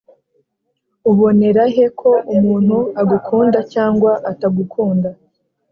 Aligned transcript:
Ubonerahe 1.11 1.85
ko 1.99 2.11
umuntu 2.35 2.77
agukunda 3.01 3.59
cyangwa 3.73 4.11
atagukunda 4.31 5.09